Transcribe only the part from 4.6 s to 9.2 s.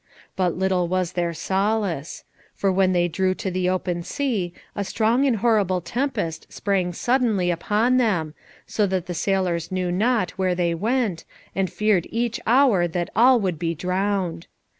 a strong and horrible tempest sprang suddenly upon them, so that the